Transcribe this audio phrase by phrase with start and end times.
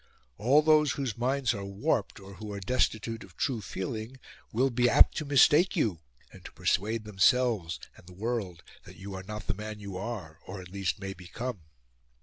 [0.39, 4.17] All those whose minds are warped, or who are destitute of true feeling,
[4.51, 5.99] will BE APT TO MISTAKE YOU,
[6.31, 10.39] and to persuade themselves and the world that you are not the man you are
[10.47, 11.59] or, at least, may become...